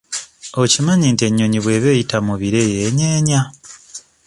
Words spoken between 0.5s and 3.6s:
Okimanyi nti ennyonyi bw'eba eyita mu bire yeenyeenya?